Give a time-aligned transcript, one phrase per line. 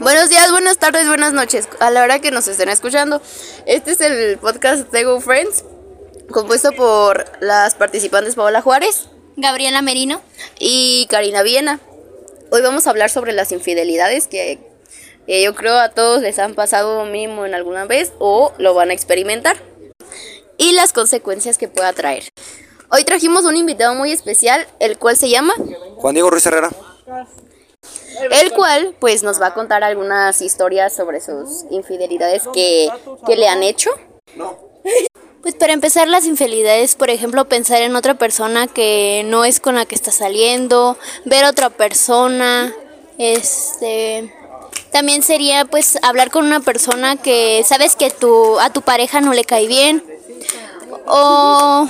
[0.00, 3.22] Buenos días, buenas tardes, buenas noches, a la hora que nos estén escuchando.
[3.66, 5.64] Este es el podcast de Go Friends,
[6.28, 10.20] compuesto por las participantes Paola Juárez, Gabriela Merino
[10.58, 11.78] y Karina Viena.
[12.50, 14.58] Hoy vamos a hablar sobre las infidelidades que
[15.28, 18.94] yo creo a todos les han pasado mínimo en alguna vez o lo van a
[18.94, 19.56] experimentar
[20.58, 22.24] y las consecuencias que pueda traer.
[22.90, 25.54] Hoy trajimos un invitado muy especial, el cual se llama
[25.96, 26.70] Juan Diego Ruiz Herrera
[28.30, 32.88] el cual pues nos va a contar algunas historias sobre sus infidelidades que,
[33.26, 33.90] que le han hecho.
[35.42, 39.76] Pues para empezar las infidelidades, por ejemplo, pensar en otra persona que no es con
[39.76, 42.74] la que está saliendo, ver a otra persona,
[43.18, 44.32] este
[44.90, 49.34] también sería pues hablar con una persona que sabes que tu, a tu pareja no
[49.34, 50.02] le cae bien
[51.06, 51.86] o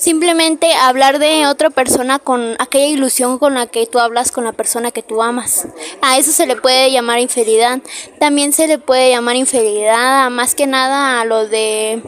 [0.00, 4.52] Simplemente hablar de otra persona con aquella ilusión con la que tú hablas con la
[4.52, 5.68] persona que tú amas.
[6.00, 7.80] A eso se le puede llamar infidelidad.
[8.18, 12.02] También se le puede llamar infidelidad a más que nada a lo de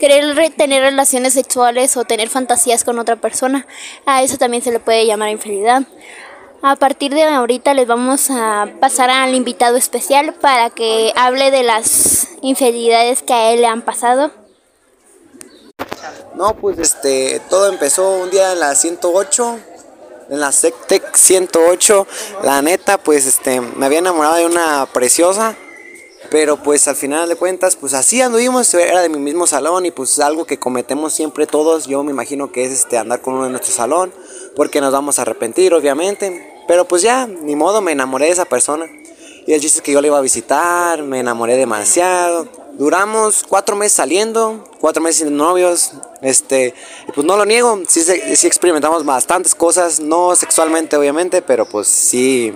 [0.00, 3.64] querer tener relaciones sexuales o tener fantasías con otra persona.
[4.06, 5.84] A eso también se le puede llamar infidelidad.
[6.62, 11.62] A partir de ahorita les vamos a pasar al invitado especial para que hable de
[11.62, 14.39] las infidelidades que a él le han pasado.
[16.40, 19.58] No, pues este, todo empezó un día en la 108,
[20.30, 22.06] en la SECTEC 108.
[22.42, 25.54] La neta, pues este, me había enamorado de una preciosa,
[26.30, 29.90] pero pues al final de cuentas, pues así anduvimos, era de mi mismo salón y
[29.90, 33.44] pues algo que cometemos siempre todos, yo me imagino que es este, andar con uno
[33.44, 34.10] de nuestro salón,
[34.56, 36.54] porque nos vamos a arrepentir, obviamente.
[36.66, 38.86] Pero pues ya, ni modo, me enamoré de esa persona.
[39.46, 42.48] Y el chiste es que yo le iba a visitar, me enamoré demasiado.
[42.78, 45.92] Duramos cuatro meses saliendo, cuatro meses sin novios,
[46.22, 46.74] este,
[47.14, 52.52] pues no lo niego, sí, sí experimentamos bastantes cosas, no sexualmente obviamente, pero pues sí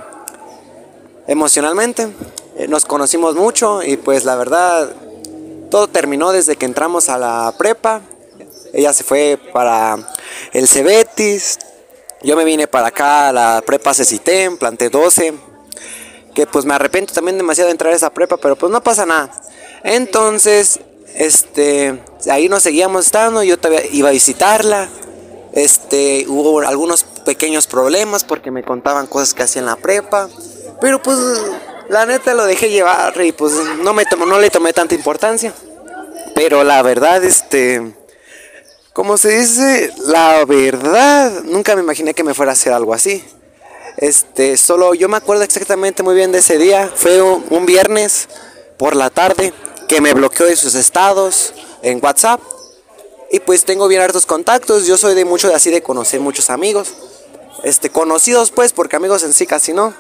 [1.27, 2.09] emocionalmente.
[2.57, 4.95] Eh, nos conocimos mucho y pues la verdad
[5.71, 8.01] todo terminó desde que entramos a la prepa.
[8.73, 9.97] Ella se fue para
[10.53, 11.59] el Cebetis,
[12.23, 15.35] yo me vine para acá a la prepa Cecitén, planté 12,
[16.35, 19.07] que pues me arrepiento también demasiado de entrar a esa prepa, pero pues no pasa
[19.07, 19.31] nada.
[19.85, 20.81] Entonces,
[21.15, 22.01] este,
[22.31, 24.89] ahí nos seguíamos estando, yo todavía iba a visitarla.
[25.53, 30.29] Este, hubo algunos pequeños problemas porque me contaban cosas que hacía en la prepa,
[30.81, 31.17] pero pues
[31.89, 33.53] la neta lo dejé llevar y pues
[33.83, 35.53] no me no le tomé tanta importancia.
[36.35, 37.95] Pero la verdad este
[38.93, 43.25] como se dice, la verdad, nunca me imaginé que me fuera a hacer algo así.
[43.97, 46.89] Este, solo yo me acuerdo exactamente muy bien de ese día.
[46.95, 48.29] Fue un viernes
[48.77, 49.53] por la tarde
[49.89, 52.41] que me bloqueó de sus estados en WhatsApp.
[53.31, 54.87] Y pues tengo bien hartos contactos.
[54.87, 56.93] Yo soy de mucho de así de conocer muchos amigos.
[57.63, 59.95] Este, conocidos pues, porque amigos en sí casi no.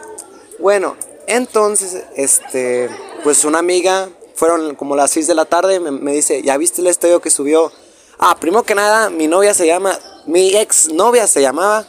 [0.58, 0.96] Bueno,
[1.26, 2.88] entonces, este,
[3.22, 6.86] pues una amiga, fueron como las 6 de la tarde, me, dice, ¿ya viste el
[6.86, 7.72] estudio que subió?
[8.18, 11.86] Ah, primero que nada, mi novia se llama, mi ex novia se llamaba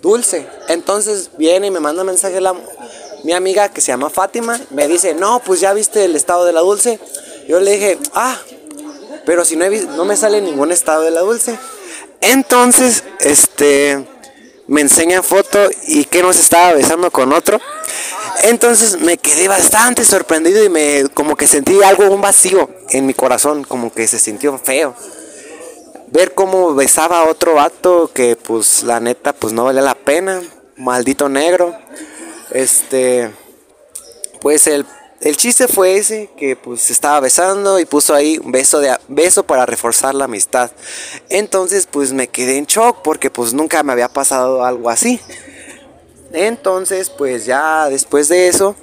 [0.00, 0.46] Dulce.
[0.68, 2.54] Entonces viene y me manda mensaje la,
[3.22, 6.52] mi amiga que se llama Fátima, me dice, no, pues ya viste el estado de
[6.52, 6.98] la Dulce.
[7.48, 8.36] Yo le dije, ah,
[9.24, 11.58] pero si no, he no me sale ningún estado de la dulce.
[12.20, 14.04] Entonces, este,
[14.66, 17.60] me enseña foto y que nos estaba besando con otro.
[18.44, 23.14] Entonces me quedé bastante sorprendido y me como que sentí algo, un vacío en mi
[23.14, 24.94] corazón, como que se sintió feo.
[26.08, 30.42] Ver cómo besaba a otro vato que pues la neta pues no valía la pena,
[30.76, 31.76] maldito negro.
[32.50, 33.30] Este,
[34.40, 34.86] pues el
[35.22, 39.44] el chiste fue ese, que pues estaba besando y puso ahí un beso, de, beso
[39.44, 40.72] para reforzar la amistad.
[41.28, 45.20] Entonces pues me quedé en shock porque pues nunca me había pasado algo así.
[46.32, 48.74] Entonces pues ya después de eso,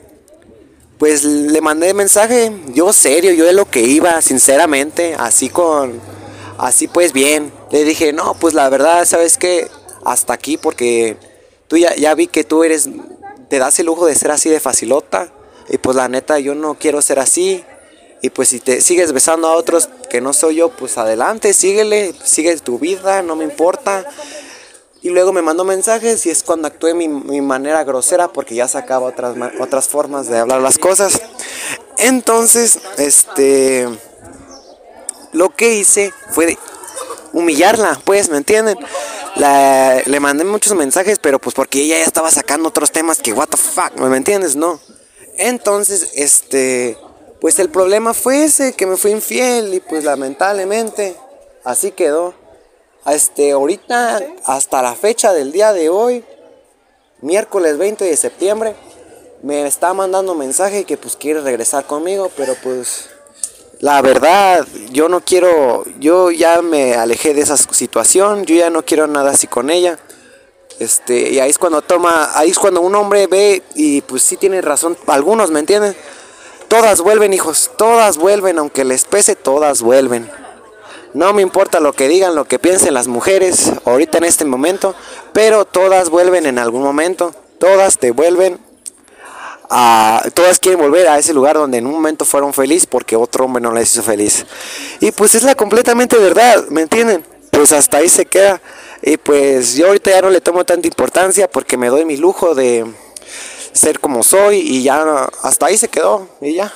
[0.97, 5.99] pues le mandé mensaje, yo serio, yo de lo que iba, sinceramente, así con,
[6.57, 7.51] así pues bien.
[7.69, 9.67] Le dije, no, pues la verdad, ¿sabes qué?
[10.05, 11.17] Hasta aquí porque
[11.67, 12.87] tú ya, ya vi que tú eres,
[13.49, 15.33] te das el lujo de ser así de facilota
[15.69, 17.63] y pues la neta, yo no quiero ser así.
[18.21, 22.13] Y pues si te sigues besando a otros que no soy yo, pues adelante, síguele,
[22.23, 24.05] sigue tu vida, no me importa.
[25.01, 28.67] Y luego me mandó mensajes y es cuando actué mi, mi manera grosera porque ya
[28.67, 31.21] sacaba otras, otras formas de hablar las cosas.
[31.97, 33.87] Entonces, este,
[35.31, 36.57] lo que hice fue
[37.31, 38.77] humillarla, pues, ¿me entienden?
[40.05, 43.47] le mandé muchos mensajes, pero pues porque ella ya estaba sacando otros temas que, what
[43.47, 44.57] the fuck, ¿me entiendes?
[44.57, 44.81] No.
[45.39, 46.97] Entonces, este,
[47.39, 51.15] pues el problema fue ese, que me fui infiel y pues lamentablemente
[51.63, 52.33] así quedó.
[53.05, 56.25] Este, ahorita, hasta la fecha del día de hoy,
[57.21, 58.75] miércoles 20 de septiembre,
[59.41, 63.09] me está mandando mensaje que pues quiere regresar conmigo, pero pues
[63.79, 68.83] la verdad, yo no quiero, yo ya me alejé de esa situación, yo ya no
[68.83, 69.97] quiero nada así con ella.
[70.79, 74.37] Este, y ahí es cuando toma, ahí es cuando un hombre ve y pues sí
[74.37, 75.95] tiene razón, algunos, ¿me entienden?
[76.69, 80.31] Todas vuelven, hijos, todas vuelven, aunque les pese, todas vuelven.
[81.13, 84.95] No me importa lo que digan, lo que piensen las mujeres ahorita en este momento,
[85.33, 88.59] pero todas vuelven en algún momento, todas te vuelven
[89.69, 93.45] a, todas quieren volver a ese lugar donde en un momento fueron felices porque otro
[93.45, 94.45] hombre no les hizo feliz.
[94.99, 97.25] Y pues es la completamente verdad, ¿me entienden?
[97.51, 98.61] Pues hasta ahí se queda.
[99.09, 102.53] Y pues yo ahorita ya no le tomo tanta importancia porque me doy mi lujo
[102.53, 102.85] de
[103.71, 106.71] ser como soy y ya hasta ahí se quedó y ya.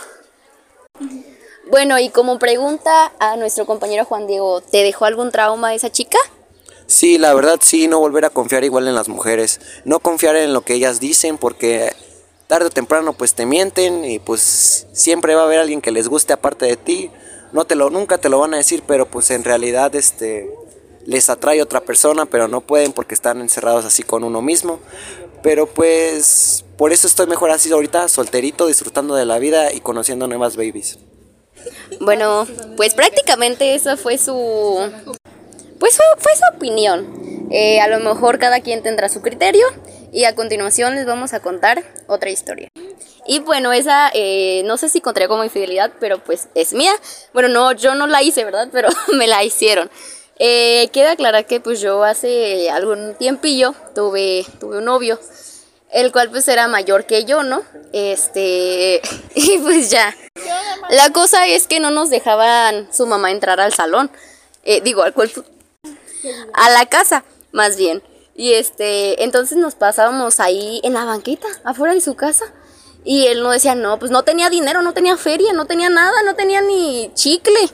[1.69, 6.17] Bueno, y como pregunta a nuestro compañero Juan Diego, ¿te dejó algún trauma esa chica?
[6.87, 10.53] Sí, la verdad sí, no volver a confiar igual en las mujeres, no confiar en
[10.53, 11.93] lo que ellas dicen porque
[12.47, 16.07] tarde o temprano pues te mienten y pues siempre va a haber alguien que les
[16.07, 17.11] guste aparte de ti,
[17.51, 20.49] no te lo nunca te lo van a decir, pero pues en realidad este
[21.05, 24.79] les atrae otra persona, pero no pueden porque están encerrados así con uno mismo.
[25.41, 30.27] Pero pues por eso estoy mejor así ahorita, solterito, disfrutando de la vida y conociendo
[30.27, 30.99] nuevas babies.
[31.99, 32.47] Bueno,
[32.77, 34.79] pues prácticamente esa fue su
[35.83, 37.47] pues fue, su opinión.
[37.51, 39.65] Eh, a lo mejor cada quien tendrá su criterio
[40.13, 42.69] y a continuación les vamos a contar otra historia.
[43.27, 46.93] Y bueno, esa eh, no sé si contaría como infidelidad, pero pues es mía.
[47.33, 48.69] Bueno, no, yo no la hice, ¿verdad?
[48.71, 49.89] Pero me la hicieron.
[50.39, 55.19] Eh, queda aclarar que pues yo hace algún tiempillo tuve, tuve un novio,
[55.91, 57.63] el cual pues era mayor que yo, ¿no?
[57.93, 59.01] Este,
[59.35, 60.15] y pues ya.
[60.89, 64.09] La cosa es que no nos dejaban su mamá entrar al salón,
[64.63, 65.43] eh, digo, al cuerpo,
[66.53, 68.01] a la casa, más bien.
[68.35, 72.45] Y este, entonces nos pasábamos ahí en la banqueta, afuera de su casa.
[73.05, 76.23] Y él no decía, no, pues no tenía dinero, no tenía feria, no tenía nada,
[76.23, 77.69] no tenía ni chicle.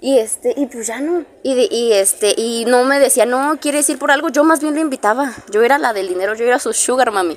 [0.00, 1.24] Y este, y pues ya no.
[1.42, 4.28] Y, y este, y no me decía, no, ¿quieres ir por algo?
[4.28, 5.34] Yo más bien lo invitaba.
[5.50, 7.36] Yo era la del dinero, yo era su sugar mami.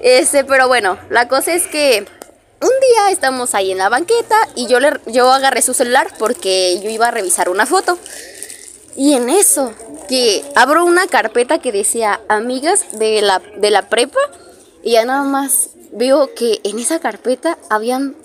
[0.00, 2.06] Este, pero bueno, la cosa es que
[2.60, 6.80] un día estamos ahí en la banqueta y yo le yo agarré su celular porque
[6.82, 7.98] yo iba a revisar una foto.
[8.96, 9.72] Y en eso,
[10.08, 14.18] que abro una carpeta que decía amigas de la, de la prepa
[14.82, 18.16] y ya nada más veo que en esa carpeta habían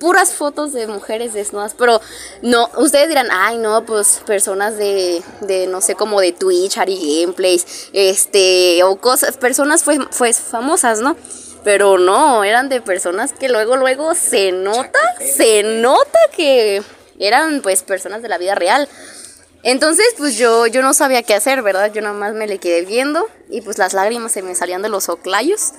[0.00, 2.00] puras fotos de mujeres desnudas, pero
[2.42, 7.22] no, ustedes dirán, ay no, pues personas de, de no sé, como de Twitch, Ari
[7.22, 11.16] Gameplays, este, o cosas, personas fue, fue famosas, ¿no?
[11.62, 16.82] Pero no, eran de personas que luego, luego se nota, se nota que
[17.18, 18.88] eran pues personas de la vida real.
[19.62, 21.92] Entonces, pues yo, yo no sabía qué hacer, ¿verdad?
[21.92, 24.88] Yo nada más me le quedé viendo y pues las lágrimas se me salían de
[24.88, 25.72] los oclayos.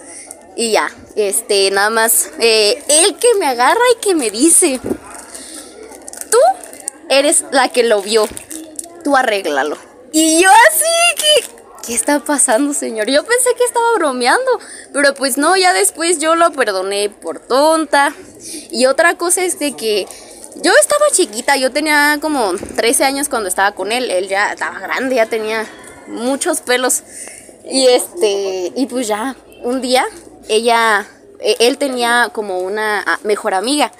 [0.61, 4.79] Y ya, este, nada más, eh, él que me agarra y que me dice,
[6.29, 6.37] tú
[7.09, 8.27] eres la que lo vio,
[9.03, 9.75] tú arréglalo.
[10.13, 13.09] Y yo así que, ¿qué está pasando, señor?
[13.09, 14.51] Yo pensé que estaba bromeando,
[14.93, 18.13] pero pues no, ya después yo lo perdoné por tonta.
[18.69, 20.05] Y otra cosa es de que
[20.57, 24.77] yo estaba chiquita, yo tenía como 13 años cuando estaba con él, él ya estaba
[24.77, 25.67] grande, ya tenía
[26.05, 27.01] muchos pelos.
[27.65, 30.05] Y este, y pues ya, un día
[30.49, 31.07] ella,
[31.39, 33.91] e, él tenía como una ah, mejor amiga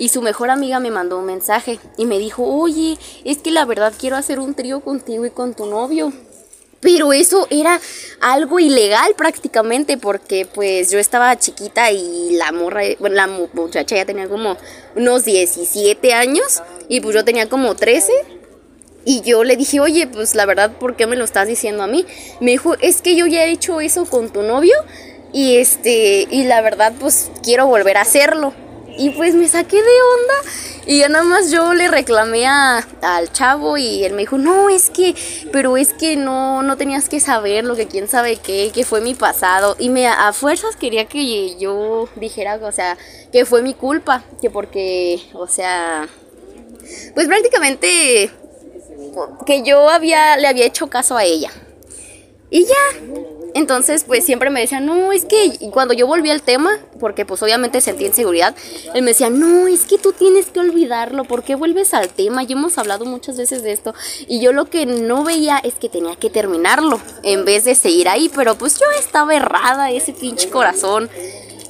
[0.00, 3.66] y su mejor amiga me mandó un mensaje y me dijo, oye, es que la
[3.66, 6.10] verdad quiero hacer un trío contigo y con tu novio.
[6.80, 7.78] Pero eso era
[8.22, 14.06] algo ilegal prácticamente porque pues yo estaba chiquita y la morra, bueno, la muchacha ya
[14.06, 14.56] tenía como
[14.96, 18.10] unos 17 años y pues yo tenía como 13.
[19.04, 21.86] Y yo le dije, oye, pues la verdad, ¿por qué me lo estás diciendo a
[21.86, 22.06] mí?
[22.40, 24.74] Me dijo, es que yo ya he hecho eso con tu novio
[25.32, 28.52] y este, y la verdad, pues quiero volver a hacerlo.
[28.96, 30.50] Y pues me saqué de onda.
[30.86, 34.90] Y ya nada más yo le reclamé al chavo y él me dijo, no, es
[34.90, 35.14] que,
[35.52, 39.00] pero es que no, no tenías que saber lo que quién sabe qué, que fue
[39.00, 39.76] mi pasado.
[39.78, 42.98] Y me a fuerzas quería que yo dijera, o sea,
[43.32, 46.08] que fue mi culpa, que porque, o sea,
[47.14, 48.30] pues prácticamente
[49.46, 51.50] que yo había, le había hecho caso a ella.
[52.50, 52.74] Y ya,
[53.54, 57.42] entonces, pues siempre me decía, no, es que cuando yo volví al tema, porque pues
[57.42, 58.54] obviamente sentí inseguridad,
[58.94, 62.42] él me decía, no, es que tú tienes que olvidarlo, ¿por qué vuelves al tema?
[62.42, 63.94] Ya hemos hablado muchas veces de esto.
[64.28, 68.08] Y yo lo que no veía es que tenía que terminarlo en vez de seguir
[68.08, 71.10] ahí, pero pues yo estaba errada, ese pinche corazón.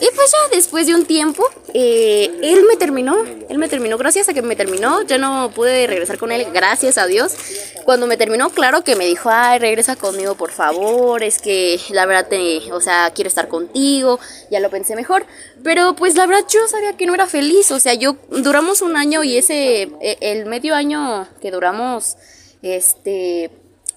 [0.00, 4.30] Y pues ya después de un tiempo, eh, él me terminó, él me terminó, gracias
[4.30, 7.34] a que me terminó, ya no pude regresar con él, gracias a Dios.
[7.84, 12.06] Cuando me terminó, claro que me dijo, ay, regresa conmigo por favor, es que la
[12.06, 14.18] verdad, te, o sea, quiero estar contigo,
[14.50, 15.26] ya lo pensé mejor.
[15.62, 18.96] Pero pues la verdad yo sabía que no era feliz, o sea, yo duramos un
[18.96, 22.16] año y ese, e, el medio año que duramos,
[22.62, 23.50] este,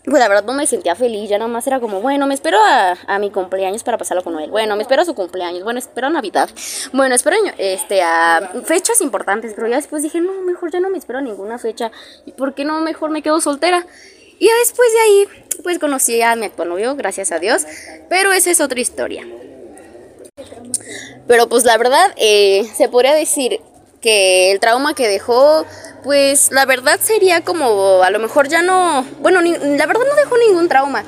[0.06, 3.20] pues la verdad no me sentía feliz, ya nomás era como, bueno, me espero a,
[3.20, 6.10] mi cumpleaños para pasarlo con él, bueno, me espero a su cumpleaños, bueno, espero a
[6.10, 6.50] Navidad,
[6.92, 10.98] bueno, espero este, a fechas importantes, pero ya después dije, no, mejor ya no me
[10.98, 11.92] espero a ninguna fecha,
[12.26, 13.86] ¿y por qué no mejor me quedo soltera?
[14.40, 15.28] Y después de ahí,
[15.64, 17.66] pues conocí a mi actual novio, gracias a Dios,
[18.10, 19.26] pero esa es otra historia.
[21.28, 23.62] Pero pues la verdad, eh, se podría decir
[24.04, 25.66] que el trauma que dejó
[26.04, 30.38] pues la verdad sería como, a lo mejor ya no, bueno, la verdad no dejó
[30.38, 31.04] ningún trauma.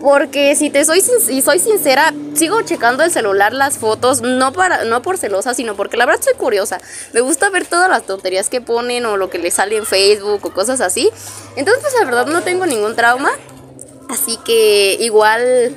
[0.00, 4.84] Porque si te soy si soy sincera, sigo checando el celular las fotos, no para
[4.84, 6.80] no por celosa, sino porque la verdad soy curiosa.
[7.12, 10.40] Me gusta ver todas las tonterías que ponen o lo que les sale en Facebook
[10.42, 11.10] o cosas así.
[11.54, 13.30] Entonces, pues la verdad no tengo ningún trauma.
[14.08, 15.74] Así que igual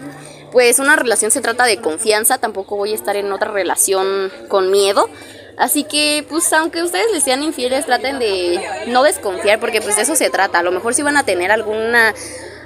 [0.53, 4.72] pues una relación se trata de confianza, tampoco voy a estar en otra relación con
[4.72, 5.10] miedo.
[5.57, 10.01] Así que, pues, aunque ustedes les sean infieles, traten de no desconfiar, porque pues de
[10.01, 10.60] eso se trata.
[10.60, 12.13] A lo mejor si van a tener alguna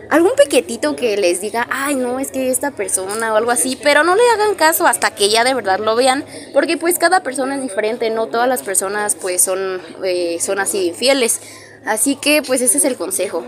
[0.09, 4.03] algún pequetito que les diga, ay, no, es que esta persona o algo así, pero
[4.03, 7.55] no le hagan caso hasta que ya de verdad lo vean, porque pues cada persona
[7.55, 11.41] es diferente, no todas las personas pues son, eh, son así infieles.
[11.85, 13.45] Así que pues ese es el consejo.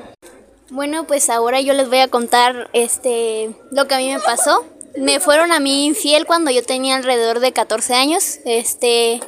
[0.70, 4.66] Bueno, pues ahora yo les voy a contar este lo que a mí me pasó
[5.00, 8.40] me fueron a mí infiel cuando yo tenía alrededor de 14 años.
[8.46, 9.20] Este,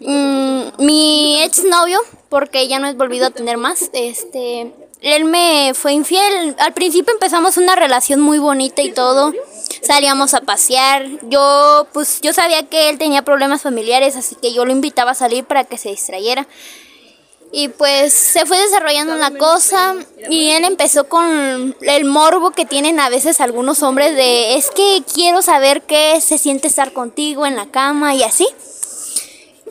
[0.00, 1.98] mm, mi ex novio,
[2.28, 6.56] porque ya no he volvido a tener más, este, él me fue infiel.
[6.58, 9.32] Al principio empezamos una relación muy bonita y todo.
[9.82, 11.06] Salíamos a pasear.
[11.28, 15.14] Yo, pues, yo sabía que él tenía problemas familiares, así que yo lo invitaba a
[15.14, 16.46] salir para que se distrayera.
[17.56, 19.94] Y pues se fue desarrollando una cosa
[20.28, 25.04] y él empezó con el morbo que tienen a veces algunos hombres de es que
[25.14, 28.48] quiero saber qué se siente estar contigo en la cama y así.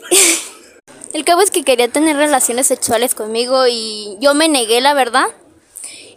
[1.13, 5.27] El cabo es que quería tener relaciones sexuales conmigo y yo me negué, la verdad.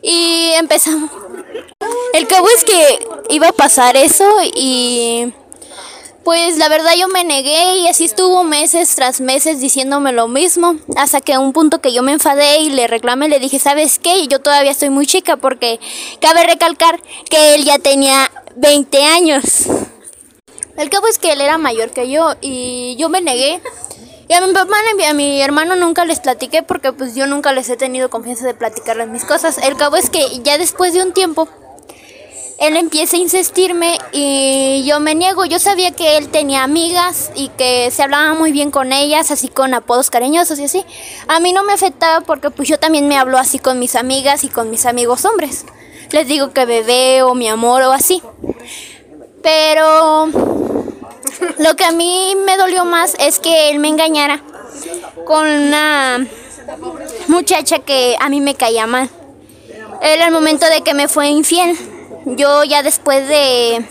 [0.02, 1.10] Y empezamos.
[2.12, 5.34] El cabo es que iba a pasar eso y
[6.26, 10.74] pues la verdad yo me negué y así estuvo meses tras meses diciéndome lo mismo,
[10.96, 14.00] hasta que a un punto que yo me enfadé y le reclamé, le dije, ¿sabes
[14.00, 14.26] qué?
[14.26, 15.78] Yo todavía estoy muy chica porque
[16.20, 19.68] cabe recalcar que él ya tenía 20 años.
[20.76, 23.62] El cabo es que él era mayor que yo y yo me negué.
[24.28, 27.52] Y a mi papá y a mi hermano nunca les platiqué porque pues yo nunca
[27.52, 29.58] les he tenido confianza de platicarles mis cosas.
[29.58, 31.48] El cabo es que ya después de un tiempo
[32.58, 35.44] él empieza a insistirme y yo me niego.
[35.44, 39.48] Yo sabía que él tenía amigas y que se hablaba muy bien con ellas, así
[39.48, 40.84] con apodos cariñosos y así.
[41.28, 44.42] A mí no me afectaba porque pues yo también me hablo así con mis amigas
[44.44, 45.66] y con mis amigos hombres.
[46.12, 48.22] Les digo que bebé o mi amor o así.
[49.42, 50.26] Pero
[51.58, 54.42] lo que a mí me dolió más es que él me engañara
[55.26, 56.26] con una
[57.28, 59.10] muchacha que a mí me caía mal.
[60.00, 61.76] Era el momento de que me fue infiel.
[62.26, 63.84] Yo ya después de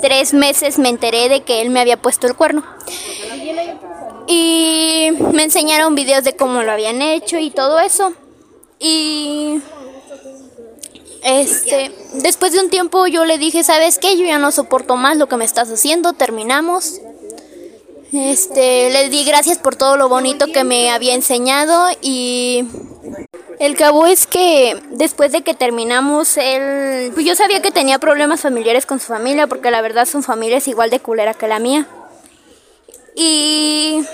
[0.00, 2.64] tres meses me enteré de que él me había puesto el cuerno.
[4.26, 8.14] Y me enseñaron videos de cómo lo habían hecho y todo eso.
[8.78, 9.60] Y
[11.22, 14.16] este, después de un tiempo yo le dije, ¿sabes qué?
[14.16, 16.98] Yo ya no soporto más lo que me estás haciendo, terminamos.
[18.12, 22.66] Este, le di gracias por todo lo bonito que me había enseñado y
[23.58, 28.42] el cabo es que después de que terminamos, él, pues yo sabía que tenía problemas
[28.42, 31.58] familiares con su familia, porque la verdad su familia es igual de culera que la
[31.58, 31.86] mía.
[33.14, 34.04] Y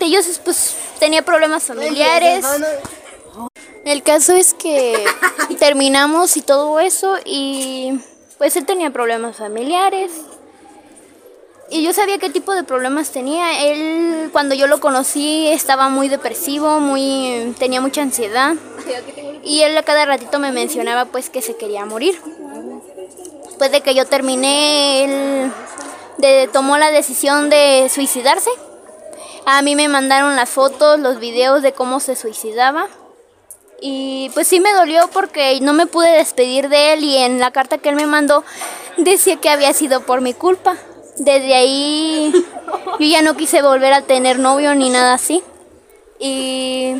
[0.00, 2.44] ellos pues tenía problemas familiares.
[3.84, 5.04] El caso es que
[5.60, 8.00] terminamos y todo eso y
[8.38, 10.10] pues él tenía problemas familiares
[11.70, 13.66] y yo sabía qué tipo de problemas tenía.
[13.66, 18.54] Él, cuando yo lo conocí, estaba muy depresivo, muy tenía mucha ansiedad.
[19.44, 22.20] Y él a cada ratito me mencionaba pues que se quería morir.
[23.44, 25.52] Después de que yo terminé, él
[26.16, 28.50] de, tomó la decisión de suicidarse.
[29.44, 32.86] A mí me mandaron las fotos, los videos de cómo se suicidaba.
[33.80, 37.52] Y pues sí me dolió porque no me pude despedir de él y en la
[37.52, 38.42] carta que él me mandó
[38.96, 40.76] decía que había sido por mi culpa.
[41.18, 42.32] Desde ahí
[42.98, 45.42] yo ya no quise volver a tener novio ni nada así.
[46.20, 46.94] Y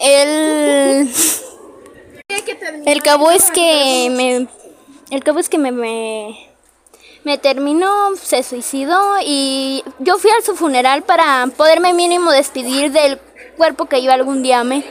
[0.00, 1.10] el
[2.86, 4.46] el cabo es que me
[5.10, 6.48] el cabo es que me, me,
[7.24, 13.18] me terminó, se suicidó y yo fui a su funeral para poderme mínimo despedir del
[13.56, 14.84] cuerpo que yo algún día amé.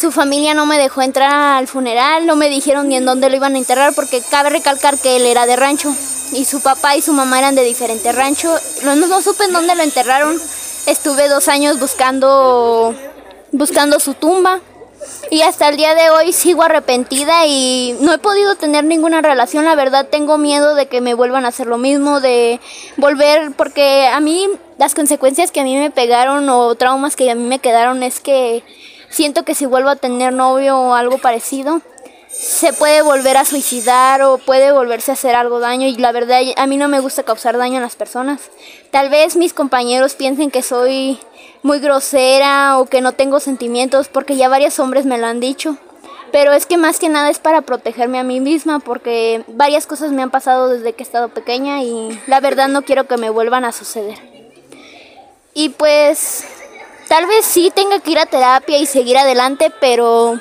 [0.00, 3.36] Su familia no me dejó entrar al funeral, no me dijeron ni en dónde lo
[3.36, 5.94] iban a enterrar porque cabe recalcar que él era de rancho
[6.32, 8.50] y su papá y su mamá eran de diferente rancho.
[8.82, 10.40] No, no supe en dónde lo enterraron.
[10.86, 12.94] Estuve dos años buscando,
[13.52, 14.60] buscando su tumba
[15.30, 19.66] y hasta el día de hoy sigo arrepentida y no he podido tener ninguna relación.
[19.66, 22.58] La verdad tengo miedo de que me vuelvan a hacer lo mismo, de
[22.96, 27.34] volver, porque a mí las consecuencias que a mí me pegaron o traumas que a
[27.34, 28.64] mí me quedaron es que
[29.10, 31.82] siento que si vuelvo a tener novio o algo parecido,
[32.30, 36.40] se puede volver a suicidar o puede volverse a hacer algo daño y la verdad
[36.56, 38.40] a mí no me gusta causar daño a las personas.
[38.90, 41.18] Tal vez mis compañeros piensen que soy
[41.62, 45.76] muy grosera o que no tengo sentimientos porque ya varios hombres me lo han dicho.
[46.32, 50.12] Pero es que más que nada es para protegerme a mí misma porque varias cosas
[50.12, 53.30] me han pasado desde que he estado pequeña y la verdad no quiero que me
[53.30, 54.18] vuelvan a suceder.
[55.52, 56.44] Y pues
[57.10, 60.38] tal vez sí tenga que ir a terapia y seguir adelante, pero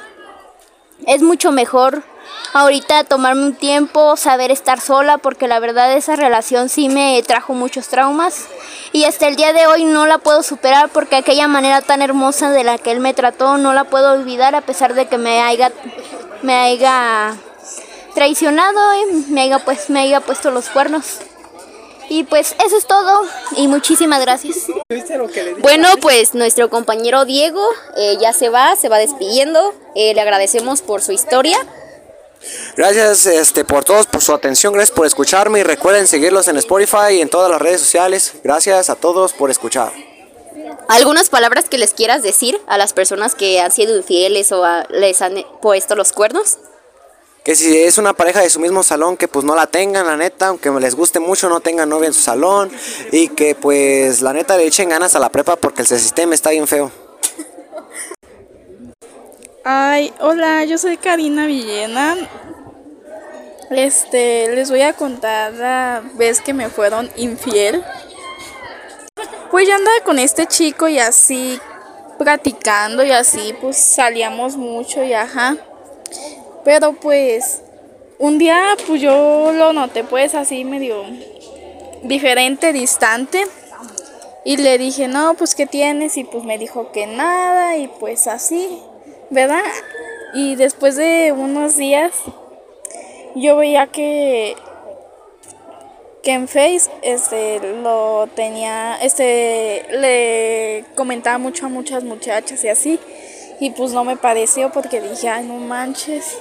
[1.07, 2.03] es mucho mejor
[2.53, 7.53] ahorita tomarme un tiempo, saber estar sola, porque la verdad esa relación sí me trajo
[7.53, 8.45] muchos traumas
[8.91, 12.51] y hasta el día de hoy no la puedo superar porque aquella manera tan hermosa
[12.51, 15.41] de la que él me trató no la puedo olvidar a pesar de que me
[15.41, 15.71] haya,
[16.43, 17.35] me haya
[18.13, 21.28] traicionado y me haya, pues, me haya puesto los cuernos.
[22.09, 23.21] Y pues eso es todo
[23.55, 24.65] y muchísimas gracias.
[25.59, 27.63] Bueno, pues nuestro compañero Diego
[27.95, 29.73] eh, ya se va, se va despidiendo.
[29.95, 31.57] Eh, le agradecemos por su historia.
[32.75, 37.13] Gracias este, por todos, por su atención, gracias por escucharme y recuerden seguirlos en Spotify
[37.13, 38.33] y en todas las redes sociales.
[38.43, 39.91] Gracias a todos por escuchar.
[40.87, 45.21] ¿Algunas palabras que les quieras decir a las personas que han sido infieles o les
[45.21, 46.57] han puesto los cuernos?
[47.49, 50.15] Que si es una pareja de su mismo salón, que pues no la tengan, la
[50.15, 52.69] neta, aunque les guste mucho, no tengan novia en su salón
[53.11, 56.51] y que pues la neta le echen ganas a la prepa porque el sistema está
[56.51, 56.91] bien feo.
[59.63, 62.17] Ay, hola, yo soy Karina Villena.
[63.71, 67.83] Este, les voy a contar la vez que me fueron infiel.
[69.49, 71.59] Pues yo andaba con este chico y así
[72.19, 75.57] platicando y así pues salíamos mucho y ajá.
[76.63, 77.61] Pero pues
[78.17, 81.03] un día pues yo lo noté pues así medio
[82.03, 83.43] diferente, distante.
[84.45, 86.17] Y le dije, no, pues ¿qué tienes?
[86.17, 88.79] Y pues me dijo que nada y pues así,
[89.29, 89.63] ¿verdad?
[90.33, 92.13] Y después de unos días
[93.35, 94.55] yo veía que
[96.23, 102.99] que en Face este lo tenía este le comentaba mucho a muchas muchachas y así
[103.59, 106.37] y pues no me pareció porque dije, ay, no manches.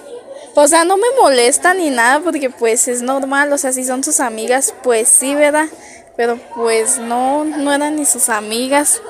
[0.54, 4.02] O sea, no me molesta ni nada porque pues es normal, o sea, si son
[4.02, 5.66] sus amigas, pues sí, ¿verdad?
[6.16, 9.00] Pero pues no, no eran ni sus amigas,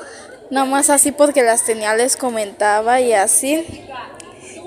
[0.49, 3.65] nada más así porque las tenía, les comentaba y así.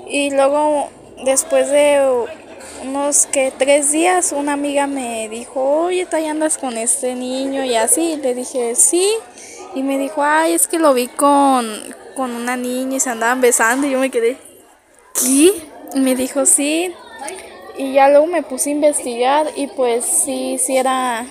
[0.07, 0.89] Y luego,
[1.23, 2.25] después de
[2.83, 7.63] unos que tres días, una amiga me dijo, oye, ¿tú andas con este niño?
[7.63, 9.09] Y así, le dije, sí.
[9.73, 11.65] Y me dijo, ay, es que lo vi con,
[12.15, 14.37] con una niña y se andaban besando y yo me quedé,
[15.13, 15.53] ¿qué?
[15.95, 16.93] Me dijo sí.
[17.77, 21.25] Y ya luego me puse a investigar y pues sí, sí era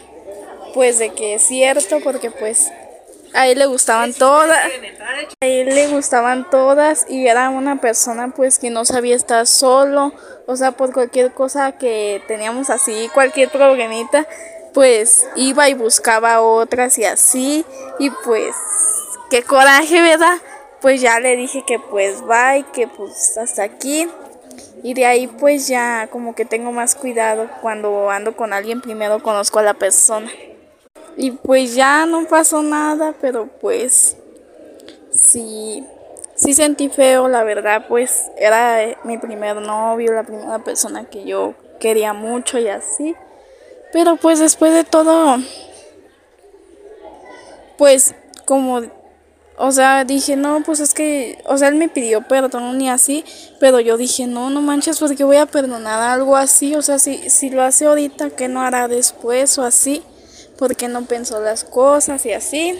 [0.74, 2.70] pues de que es cierto porque pues
[3.34, 4.58] a él le gustaban todas,
[5.40, 10.12] a él le gustaban todas y era una persona pues que no sabía estar solo,
[10.46, 14.26] o sea, por cualquier cosa que teníamos así, cualquier problemita,
[14.74, 17.64] pues iba y buscaba otras y así,
[17.98, 18.54] y pues
[19.30, 20.38] qué coraje, ¿verdad?
[20.82, 22.22] Pues ya le dije que pues
[22.58, 24.08] y que pues hasta aquí.
[24.82, 29.22] Y de ahí pues ya como que tengo más cuidado cuando ando con alguien, primero
[29.22, 30.28] conozco a la persona.
[31.16, 34.16] Y pues ya no pasó nada, pero pues
[35.12, 35.86] sí,
[36.34, 41.24] sí sentí feo, la verdad, pues era eh, mi primer novio, la primera persona que
[41.24, 43.14] yo quería mucho y así.
[43.92, 45.36] Pero pues después de todo,
[47.76, 48.14] pues
[48.46, 48.80] como
[49.56, 53.24] o sea, dije, no, pues es que, o sea, él me pidió perdón y así,
[53.60, 57.28] pero yo dije, no, no manches, porque voy a perdonar algo así, o sea, si,
[57.28, 60.02] si lo hace ahorita, ¿qué no hará después o así?
[60.58, 62.78] Porque no pensó las cosas y así.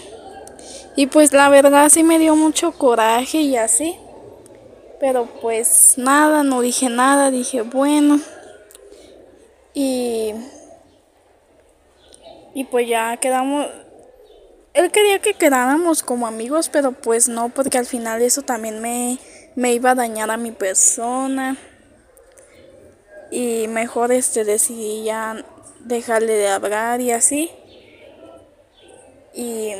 [0.97, 3.97] Y pues la verdad sí me dio mucho coraje y así.
[5.01, 8.21] Pero pues nada, no dije nada, dije, bueno.
[9.75, 10.33] Y...
[12.55, 13.67] Y pues ya quedamos,
[14.75, 19.19] él quería que quedáramos como amigos, pero pues no, porque al final eso también me,
[19.55, 21.57] me iba a dañar a mi persona.
[23.31, 25.45] Y mejor este decidí ya
[25.81, 27.51] dejarle de hablar y así.
[29.35, 29.73] Y,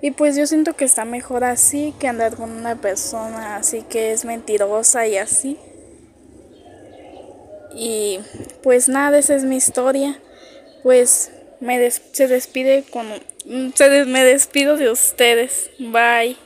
[0.00, 4.12] y pues yo siento que está mejor así que andar con una persona así que
[4.12, 5.58] es mentirosa y así.
[7.74, 8.20] Y
[8.62, 10.20] pues nada, esa es mi historia.
[10.82, 13.06] Pues me se despide con
[13.74, 15.70] se me despido de ustedes.
[15.78, 16.36] Bye.